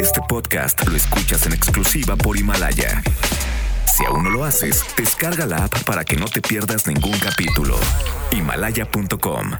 Este 0.00 0.20
podcast 0.28 0.84
lo 0.88 0.96
escuchas 0.96 1.46
en 1.46 1.52
exclusiva 1.52 2.16
por 2.16 2.36
Himalaya. 2.36 3.02
Si 3.84 4.04
aún 4.04 4.24
no 4.24 4.30
lo 4.30 4.44
haces, 4.44 4.84
descarga 4.96 5.46
la 5.46 5.64
app 5.64 5.84
para 5.84 6.04
que 6.04 6.16
no 6.16 6.24
te 6.24 6.40
pierdas 6.40 6.88
ningún 6.88 7.16
capítulo. 7.18 7.76
Himalaya.com 8.32 9.52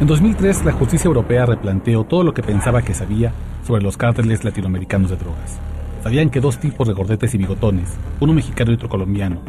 En 0.00 0.06
2003, 0.06 0.64
la 0.64 0.72
justicia 0.72 1.08
europea 1.08 1.44
replanteó 1.44 2.04
todo 2.04 2.24
lo 2.24 2.32
que 2.32 2.42
pensaba 2.42 2.80
que 2.82 2.94
sabía 2.94 3.34
sobre 3.66 3.82
los 3.82 3.98
cárteles 3.98 4.42
latinoamericanos 4.42 5.10
de 5.10 5.16
drogas. 5.16 5.58
Sabían 6.02 6.30
que 6.30 6.40
dos 6.40 6.58
tipos 6.58 6.88
de 6.88 6.94
gordetes 6.94 7.34
y 7.34 7.38
bigotones, 7.38 7.90
uno 8.20 8.32
mexicano 8.32 8.70
y 8.70 8.76
otro 8.76 8.88
colombiano, 8.88 9.42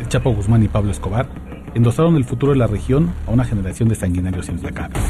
el 0.00 0.08
Chapo 0.08 0.34
Guzmán 0.34 0.64
y 0.64 0.68
Pablo 0.68 0.90
Escobar, 0.90 1.28
endosaron 1.74 2.16
el 2.16 2.24
futuro 2.24 2.52
de 2.52 2.58
la 2.58 2.66
región 2.66 3.14
a 3.28 3.30
una 3.30 3.44
generación 3.44 3.88
de 3.88 3.94
sanguinarios 3.94 4.48
implacables. 4.48 5.00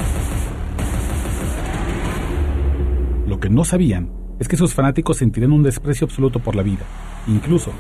Que 3.42 3.50
no 3.50 3.64
sabían 3.64 4.08
es 4.38 4.46
que 4.46 4.56
sus 4.56 4.72
fanáticos 4.72 5.16
sentirían 5.16 5.50
un 5.50 5.64
desprecio 5.64 6.04
absoluto 6.04 6.38
por 6.38 6.54
la 6.54 6.62
vida, 6.62 6.84
incluso 7.26 7.72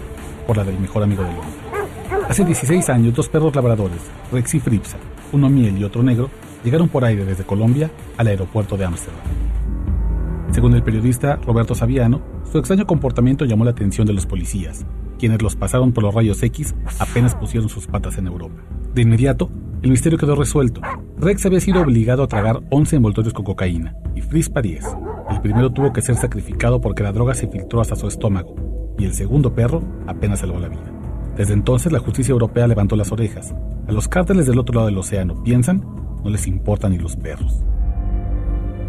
por 0.44 0.56
la 0.56 0.64
del 0.64 0.76
mejor 0.76 1.04
amigo 1.04 1.22
del 1.22 1.36
hombre. 1.36 2.26
Hace 2.28 2.44
16 2.44 2.88
años, 2.88 3.14
dos 3.14 3.28
perros 3.28 3.54
labradores, 3.54 4.00
Rex 4.32 4.56
y 4.56 4.58
Fripsa, 4.58 4.96
uno 5.30 5.48
miel 5.48 5.78
y 5.78 5.84
otro 5.84 6.02
negro, 6.02 6.30
llegaron 6.64 6.88
por 6.88 7.04
aire 7.04 7.24
desde 7.24 7.44
Colombia 7.44 7.92
al 8.16 8.26
aeropuerto 8.26 8.76
de 8.76 8.86
Ámsterdam. 8.86 9.20
Según 10.50 10.74
el 10.74 10.82
periodista 10.82 11.36
Roberto 11.36 11.76
Saviano, 11.76 12.20
su 12.50 12.58
extraño 12.58 12.84
comportamiento 12.84 13.44
llamó 13.44 13.64
la 13.64 13.70
atención 13.70 14.04
de 14.04 14.14
los 14.14 14.26
policías, 14.26 14.84
quienes 15.16 15.42
los 15.42 15.54
pasaron 15.54 15.92
por 15.92 16.02
los 16.02 16.12
rayos 16.12 16.42
X 16.42 16.74
apenas 16.98 17.36
pusieron 17.36 17.68
sus 17.68 17.86
patas 17.86 18.18
en 18.18 18.26
Europa. 18.26 18.60
De 18.94 19.02
inmediato, 19.02 19.48
el 19.82 19.90
misterio 19.90 20.18
quedó 20.18 20.34
resuelto. 20.34 20.80
Rex 21.18 21.46
había 21.46 21.60
sido 21.60 21.82
obligado 21.82 22.24
a 22.24 22.28
tragar 22.28 22.62
11 22.70 22.96
envoltorios 22.96 23.32
con 23.32 23.44
cocaína 23.44 23.94
y 24.16 24.22
Frispa 24.22 24.60
10. 24.60 24.84
El 25.32 25.40
primero 25.40 25.72
tuvo 25.72 25.94
que 25.94 26.02
ser 26.02 26.16
sacrificado 26.16 26.80
porque 26.80 27.02
la 27.02 27.10
droga 27.10 27.34
se 27.34 27.48
filtró 27.48 27.80
hasta 27.80 27.96
su 27.96 28.06
estómago 28.06 28.54
y 28.98 29.06
el 29.06 29.14
segundo 29.14 29.54
perro 29.54 29.82
apenas 30.06 30.40
salvó 30.40 30.60
la 30.60 30.68
vida. 30.68 30.92
Desde 31.36 31.54
entonces 31.54 31.90
la 31.90 32.00
justicia 32.00 32.32
europea 32.32 32.66
levantó 32.66 32.96
las 32.96 33.10
orejas. 33.12 33.54
A 33.88 33.92
los 33.92 34.08
cárteles 34.08 34.46
del 34.46 34.58
otro 34.58 34.74
lado 34.74 34.86
del 34.88 34.98
océano 34.98 35.42
piensan, 35.42 35.80
no 36.22 36.28
les 36.28 36.46
importan 36.46 36.92
ni 36.92 36.98
los 36.98 37.16
perros. 37.16 37.64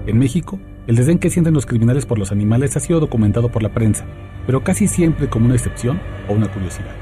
En 0.05 0.19
México, 0.19 0.59
el 0.85 0.97
desdén 0.97 1.17
que 1.17 1.30
sienten 1.30 1.53
los 1.53 1.66
criminales 1.66 2.05
por 2.05 2.19
los 2.19 2.33
animales 2.33 2.75
ha 2.75 2.81
sido 2.81 3.00
documentado 3.00 3.50
por 3.50 3.63
la 3.63 3.73
prensa, 3.73 4.05
pero 4.45 4.66
casi 4.66 4.88
siempre 4.88 5.30
como 5.30 5.45
una 5.45 5.55
excepción 5.55 6.02
o 6.28 6.33
una 6.33 6.52
curiosidad. 6.52 6.94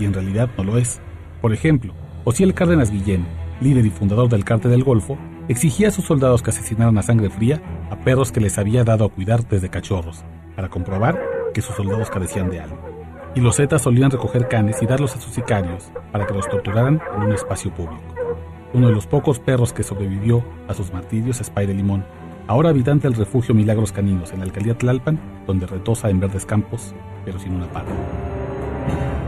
Y 0.00 0.06
en 0.06 0.14
realidad 0.14 0.48
no 0.56 0.64
lo 0.64 0.78
es. 0.78 1.00
Por 1.42 1.52
ejemplo, 1.52 1.92
Osiel 2.24 2.54
Cárdenas 2.54 2.90
Guillén, 2.90 3.26
líder 3.60 3.84
y 3.84 3.90
fundador 3.90 4.30
del 4.30 4.44
Cártel 4.44 4.70
del 4.70 4.84
Golfo, 4.84 5.18
exigía 5.48 5.88
a 5.88 5.90
sus 5.90 6.04
soldados 6.04 6.42
que 6.42 6.50
asesinaran 6.50 6.98
a 6.98 7.02
sangre 7.02 7.30
fría 7.30 7.62
a 7.90 7.96
perros 7.96 8.32
que 8.32 8.40
les 8.40 8.58
había 8.58 8.84
dado 8.84 9.04
a 9.04 9.08
cuidar 9.08 9.46
desde 9.48 9.68
cachorros, 9.68 10.24
para 10.54 10.68
comprobar 10.68 11.20
que 11.54 11.62
sus 11.62 11.76
soldados 11.76 12.10
carecían 12.10 12.50
de 12.50 12.60
algo. 12.60 12.78
Y 13.34 13.40
los 13.40 13.56
Zetas 13.56 13.82
solían 13.82 14.10
recoger 14.10 14.48
canes 14.48 14.82
y 14.82 14.86
darlos 14.86 15.14
a 15.14 15.20
sus 15.20 15.34
sicarios 15.34 15.90
para 16.10 16.26
que 16.26 16.34
los 16.34 16.48
torturaran 16.48 17.00
en 17.14 17.22
un 17.22 17.32
espacio 17.32 17.72
público. 17.74 18.02
Uno 18.72 18.88
de 18.88 18.94
los 18.94 19.06
pocos 19.06 19.38
perros 19.38 19.72
que 19.72 19.82
sobrevivió 19.82 20.44
a 20.68 20.74
sus 20.74 20.92
martirios 20.92 21.40
es 21.40 21.50
Pai 21.50 21.66
de 21.66 21.74
Limón, 21.74 22.04
ahora 22.46 22.70
habitante 22.70 23.08
del 23.08 23.16
refugio 23.16 23.54
Milagros 23.54 23.92
Caninos 23.92 24.32
en 24.32 24.40
la 24.40 24.46
alcaldía 24.46 24.76
Tlalpan, 24.76 25.18
donde 25.46 25.66
retosa 25.66 26.10
en 26.10 26.20
verdes 26.20 26.46
campos, 26.46 26.94
pero 27.24 27.38
sin 27.38 27.54
una 27.54 27.66
pata. 27.66 27.92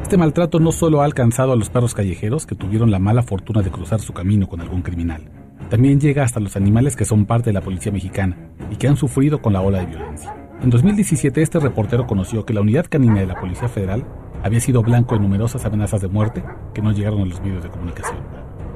Este 0.02 0.16
maltrato 0.16 0.58
no 0.58 0.72
solo 0.72 1.02
ha 1.02 1.04
alcanzado 1.04 1.52
a 1.52 1.56
los 1.56 1.68
perros 1.68 1.94
callejeros 1.94 2.46
que 2.46 2.54
tuvieron 2.54 2.90
la 2.90 2.98
mala 2.98 3.22
fortuna 3.22 3.62
de 3.62 3.70
cruzar 3.70 4.00
su 4.00 4.14
camino 4.14 4.48
con 4.48 4.60
algún 4.60 4.80
criminal, 4.80 5.30
también 5.68 6.00
llega 6.00 6.24
hasta 6.24 6.40
los 6.40 6.56
animales 6.56 6.96
que 6.96 7.04
son 7.04 7.26
parte 7.26 7.50
de 7.50 7.54
la 7.54 7.60
policía 7.60 7.92
mexicana 7.92 8.36
y 8.70 8.76
que 8.76 8.88
han 8.88 8.96
sufrido 8.96 9.42
con 9.42 9.52
la 9.52 9.60
ola 9.60 9.80
de 9.80 9.86
violencia. 9.86 10.34
En 10.62 10.70
2017 10.70 11.42
este 11.42 11.60
reportero 11.60 12.06
conoció 12.06 12.44
que 12.44 12.54
la 12.54 12.62
unidad 12.62 12.86
canina 12.88 13.20
de 13.20 13.26
la 13.26 13.38
Policía 13.38 13.68
Federal 13.68 14.04
había 14.42 14.60
sido 14.60 14.82
blanco 14.82 15.14
de 15.14 15.20
numerosas 15.20 15.64
amenazas 15.64 16.00
de 16.00 16.08
muerte 16.08 16.42
que 16.74 16.82
no 16.82 16.92
llegaron 16.92 17.22
a 17.22 17.26
los 17.26 17.40
medios 17.40 17.62
de 17.62 17.70
comunicación. 17.70 18.18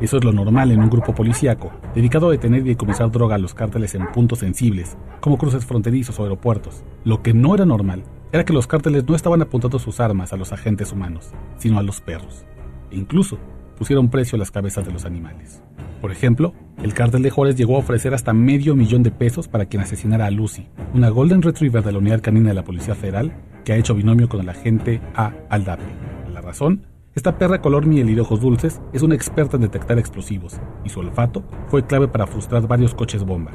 Eso 0.01 0.17
es 0.17 0.25
lo 0.25 0.33
normal 0.33 0.71
en 0.73 0.81
un 0.81 0.91
grupo 0.91 1.15
policíaco, 1.15 1.71
dedicado 1.95 2.29
a 2.29 2.33
detener 2.33 2.63
y 2.63 2.71
decomisar 2.71 3.11
droga 3.11 3.37
a 3.37 3.39
los 3.39 3.55
cárteles 3.55 3.95
en 3.95 4.11
puntos 4.11 4.41
sensibles, 4.41 4.97
como 5.21 5.39
cruces 5.39 5.65
fronterizos 5.65 6.19
o 6.19 6.25
aeropuertos. 6.25 6.83
Lo 7.05 7.23
que 7.23 7.33
no 7.33 7.55
era 7.55 7.65
normal 7.65 8.03
era 8.33 8.45
que 8.45 8.53
los 8.53 8.67
cárteles 8.67 9.09
no 9.09 9.15
estaban 9.15 9.43
apuntando 9.43 9.79
sus 9.79 10.01
armas 10.01 10.33
a 10.33 10.37
los 10.37 10.53
agentes 10.53 10.93
humanos, 10.93 11.31
sino 11.57 11.79
a 11.79 11.83
los 11.83 12.01
perros. 12.01 12.45
E 12.91 12.97
incluso 12.97 13.39
pusieron 13.79 14.11
precio 14.11 14.37
a 14.37 14.41
las 14.41 14.51
cabezas 14.51 14.85
de 14.85 14.93
los 14.93 15.05
animales. 15.05 15.63
Por 16.01 16.11
ejemplo, 16.11 16.53
el 16.83 16.95
cártel 16.95 17.23
de 17.23 17.31
Juárez 17.31 17.57
llegó 17.57 17.77
a 17.77 17.81
ofrecer 17.81 18.15
hasta 18.15 18.33
medio 18.33 18.75
millón 18.75 19.03
de 19.03 19.11
pesos 19.11 19.49
para 19.49 19.67
quien 19.67 19.83
asesinara 19.83 20.27
a 20.27 20.31
Lucy, 20.31 20.67
una 20.95 21.09
Golden 21.09 21.43
Retriever 21.43 21.83
de 21.83 21.93
la 21.93 21.99
Unidad 21.99 22.21
Canina 22.21 22.49
de 22.49 22.55
la 22.55 22.65
Policía 22.65 22.95
Federal 22.95 23.33
que 23.65 23.73
ha 23.73 23.77
hecho 23.77 23.95
binomio 23.95 24.29
con 24.29 24.41
el 24.41 24.49
agente 24.49 25.01
A. 25.15 25.33
Aldape. 25.49 25.85
La 26.33 26.41
razón 26.41 26.87
esta 27.15 27.37
perra 27.37 27.61
color 27.61 27.85
miel 27.85 28.09
y 28.09 28.15
de 28.15 28.23
ojos 28.23 28.41
dulces 28.41 28.81
es 28.95 29.03
una 29.03 29.15
experta 29.15 29.57
en 29.57 29.63
detectar 29.63 29.99
explosivos, 29.99 30.59
y 30.83 30.89
su 30.89 31.01
olfato 31.01 31.45
fue 31.67 31.85
clave 31.87 32.09
para 32.09 32.27
frustrar 32.27 32.67
varios 32.67 32.95
coches 32.95 33.23
bomba. 33.23 33.53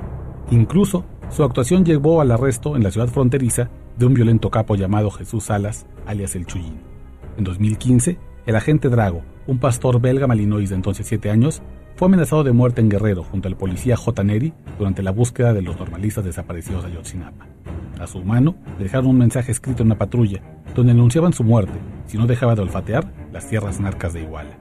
Incluso, 0.51 1.05
su 1.29 1.43
actuación 1.43 1.83
llevó 1.83 2.21
al 2.21 2.31
arresto 2.31 2.75
en 2.75 2.83
la 2.83 2.91
ciudad 2.91 3.07
fronteriza 3.07 3.69
de 3.97 4.05
un 4.05 4.13
violento 4.13 4.51
capo 4.51 4.75
llamado 4.75 5.09
Jesús 5.09 5.45
Salas, 5.45 5.87
alias 6.05 6.35
el 6.35 6.45
Chullín. 6.45 6.81
En 7.35 7.43
2015, 7.45 8.19
el 8.45 8.55
agente 8.55 8.89
Drago, 8.89 9.23
un 9.47 9.59
pastor 9.59 9.99
belga 9.99 10.27
malinois 10.27 10.69
de 10.69 10.75
entonces 10.75 11.07
7 11.07 11.29
años, 11.31 11.61
fue 11.95 12.07
amenazado 12.07 12.43
de 12.43 12.51
muerte 12.51 12.81
en 12.81 12.89
Guerrero 12.89 13.23
junto 13.23 13.47
al 13.47 13.57
policía 13.57 13.97
J. 13.97 14.23
Neri 14.23 14.53
durante 14.77 15.01
la 15.01 15.11
búsqueda 15.11 15.53
de 15.53 15.63
los 15.63 15.79
normalistas 15.79 16.23
desaparecidos 16.23 16.83
de 16.83 16.91
Ayotzinapa. 16.91 17.47
A 17.99 18.05
su 18.05 18.23
mano 18.23 18.55
dejaron 18.77 19.07
un 19.07 19.17
mensaje 19.17 19.51
escrito 19.51 19.81
en 19.81 19.87
una 19.87 19.97
patrulla, 19.97 20.41
donde 20.75 20.91
anunciaban 20.91 21.33
su 21.33 21.43
muerte 21.43 21.79
si 22.05 22.17
no 22.17 22.27
dejaba 22.27 22.53
de 22.53 22.61
olfatear 22.61 23.11
las 23.33 23.49
tierras 23.49 23.79
narcas 23.79 24.13
de 24.13 24.21
Iguala. 24.21 24.59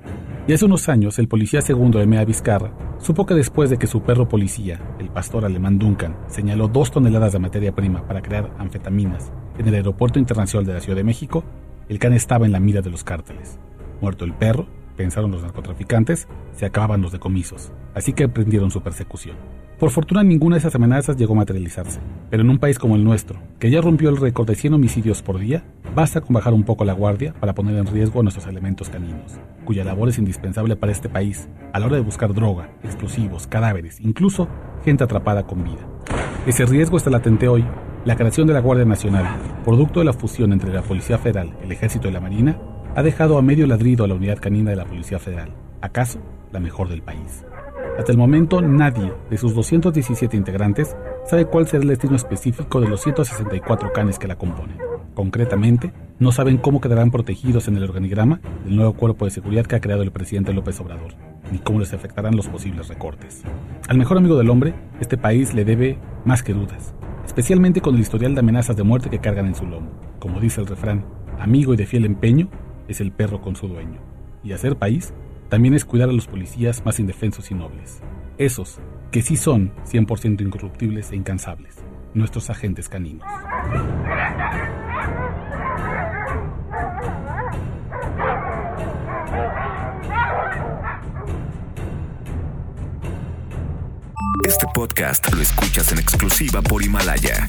Y 0.48 0.52
hace 0.52 0.64
unos 0.64 0.88
años, 0.88 1.18
el 1.18 1.28
policía 1.28 1.60
segundo 1.60 2.00
M.A. 2.00 2.24
Vizcarra 2.24 2.72
supo 2.98 3.26
que 3.26 3.34
después 3.34 3.68
de 3.68 3.78
que 3.78 3.86
su 3.86 4.02
perro 4.02 4.28
policía, 4.28 4.80
el 4.98 5.10
pastor 5.10 5.44
alemán 5.44 5.78
Duncan, 5.78 6.16
señaló 6.28 6.68
dos 6.68 6.90
toneladas 6.90 7.32
de 7.32 7.38
materia 7.38 7.74
prima 7.74 8.06
para 8.06 8.22
crear 8.22 8.54
anfetaminas 8.58 9.32
en 9.58 9.68
el 9.68 9.74
aeropuerto 9.74 10.18
internacional 10.18 10.66
de 10.66 10.74
la 10.74 10.80
Ciudad 10.80 10.96
de 10.96 11.04
México, 11.04 11.44
el 11.88 11.98
can 11.98 12.12
estaba 12.12 12.46
en 12.46 12.52
la 12.52 12.60
mira 12.60 12.82
de 12.82 12.90
los 12.90 13.04
cárteles. 13.04 13.58
Muerto 14.00 14.24
el 14.24 14.34
perro, 14.34 14.66
pensaron 14.96 15.30
los 15.30 15.42
narcotraficantes, 15.42 16.26
se 16.52 16.66
acababan 16.66 17.02
los 17.02 17.12
decomisos, 17.12 17.72
así 17.94 18.12
que 18.12 18.24
emprendieron 18.24 18.70
su 18.70 18.82
persecución. 18.82 19.36
Por 19.78 19.90
fortuna 19.90 20.22
ninguna 20.22 20.56
de 20.56 20.60
esas 20.60 20.74
amenazas 20.74 21.18
llegó 21.18 21.34
a 21.34 21.36
materializarse, 21.36 22.00
pero 22.30 22.42
en 22.42 22.48
un 22.48 22.58
país 22.58 22.78
como 22.78 22.96
el 22.96 23.04
nuestro, 23.04 23.38
que 23.58 23.70
ya 23.70 23.82
rompió 23.82 24.08
el 24.08 24.16
récord 24.16 24.48
de 24.48 24.54
100 24.54 24.72
homicidios 24.72 25.20
por 25.20 25.38
día, 25.38 25.64
basta 25.94 26.22
con 26.22 26.32
bajar 26.32 26.54
un 26.54 26.62
poco 26.64 26.86
la 26.86 26.94
guardia 26.94 27.34
para 27.38 27.54
poner 27.54 27.76
en 27.76 27.86
riesgo 27.86 28.20
a 28.20 28.22
nuestros 28.22 28.46
elementos 28.46 28.88
caninos, 28.88 29.38
cuya 29.66 29.84
labor 29.84 30.08
es 30.08 30.18
indispensable 30.18 30.76
para 30.76 30.92
este 30.92 31.10
país 31.10 31.46
a 31.74 31.78
la 31.78 31.86
hora 31.86 31.96
de 31.96 32.02
buscar 32.02 32.32
droga, 32.32 32.70
explosivos, 32.84 33.46
cadáveres, 33.46 34.00
incluso 34.00 34.48
gente 34.82 35.04
atrapada 35.04 35.46
con 35.46 35.62
vida. 35.62 35.86
Ese 36.46 36.64
riesgo 36.64 36.96
está 36.96 37.10
latente 37.10 37.48
hoy. 37.48 37.64
La 38.06 38.14
creación 38.14 38.46
de 38.46 38.54
la 38.54 38.60
Guardia 38.60 38.84
Nacional, 38.84 39.26
producto 39.64 39.98
de 39.98 40.06
la 40.06 40.12
fusión 40.12 40.52
entre 40.52 40.72
la 40.72 40.82
Policía 40.82 41.18
Federal, 41.18 41.54
el 41.60 41.72
Ejército 41.72 42.08
y 42.08 42.12
la 42.12 42.20
Marina, 42.20 42.56
ha 42.96 43.02
dejado 43.02 43.36
a 43.36 43.42
medio 43.42 43.66
ladrido 43.66 44.04
a 44.04 44.08
la 44.08 44.14
unidad 44.14 44.38
canina 44.38 44.70
de 44.70 44.76
la 44.76 44.86
Policía 44.86 45.18
Federal, 45.18 45.50
acaso 45.82 46.18
la 46.50 46.60
mejor 46.60 46.88
del 46.88 47.02
país. 47.02 47.44
Hasta 47.98 48.10
el 48.10 48.16
momento 48.16 48.62
nadie 48.62 49.12
de 49.28 49.36
sus 49.36 49.54
217 49.54 50.34
integrantes 50.34 50.96
sabe 51.26 51.44
cuál 51.44 51.66
será 51.66 51.82
el 51.82 51.90
destino 51.90 52.16
específico 52.16 52.80
de 52.80 52.88
los 52.88 53.02
164 53.02 53.92
canes 53.92 54.18
que 54.18 54.26
la 54.26 54.36
componen. 54.36 54.78
Concretamente, 55.14 55.92
no 56.18 56.32
saben 56.32 56.56
cómo 56.56 56.80
quedarán 56.80 57.10
protegidos 57.10 57.68
en 57.68 57.76
el 57.76 57.84
organigrama 57.84 58.40
del 58.64 58.76
nuevo 58.76 58.94
cuerpo 58.94 59.26
de 59.26 59.30
seguridad 59.30 59.66
que 59.66 59.76
ha 59.76 59.80
creado 59.80 60.02
el 60.02 60.10
presidente 60.10 60.54
López 60.54 60.80
Obrador, 60.80 61.12
ni 61.52 61.58
cómo 61.58 61.80
les 61.80 61.92
afectarán 61.92 62.34
los 62.34 62.48
posibles 62.48 62.88
recortes. 62.88 63.42
Al 63.88 63.98
mejor 63.98 64.16
amigo 64.16 64.38
del 64.38 64.48
hombre, 64.48 64.72
este 65.00 65.18
país 65.18 65.52
le 65.52 65.66
debe 65.66 65.98
más 66.24 66.42
que 66.42 66.54
dudas, 66.54 66.94
especialmente 67.26 67.82
con 67.82 67.94
el 67.94 68.00
historial 68.00 68.32
de 68.32 68.40
amenazas 68.40 68.74
de 68.74 68.84
muerte 68.84 69.10
que 69.10 69.18
cargan 69.18 69.48
en 69.48 69.54
su 69.54 69.66
lomo. 69.66 69.90
Como 70.18 70.40
dice 70.40 70.62
el 70.62 70.66
refrán, 70.66 71.04
amigo 71.38 71.74
y 71.74 71.76
de 71.76 71.84
fiel 71.84 72.06
empeño, 72.06 72.48
es 72.88 73.00
el 73.00 73.12
perro 73.12 73.40
con 73.40 73.56
su 73.56 73.68
dueño. 73.68 74.00
Y 74.42 74.52
hacer 74.52 74.76
país 74.76 75.12
también 75.48 75.74
es 75.74 75.84
cuidar 75.84 76.08
a 76.08 76.12
los 76.12 76.26
policías 76.26 76.84
más 76.84 76.98
indefensos 76.98 77.50
y 77.50 77.54
nobles. 77.54 78.00
Esos 78.38 78.78
que 79.10 79.22
sí 79.22 79.36
son 79.36 79.72
100% 79.84 80.42
incorruptibles 80.42 81.12
e 81.12 81.16
incansables, 81.16 81.76
nuestros 82.14 82.50
agentes 82.50 82.88
caninos. 82.88 83.26
Este 94.44 94.66
podcast 94.74 95.32
lo 95.32 95.42
escuchas 95.42 95.90
en 95.92 95.98
exclusiva 95.98 96.62
por 96.62 96.82
Himalaya. 96.82 97.48